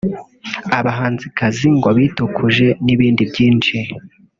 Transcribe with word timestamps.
abahanzikazi 0.77 1.67
ngo 1.77 1.89
bitukuje 1.97 2.67
n’ibindi 2.85 3.23
byinshi 3.31 3.75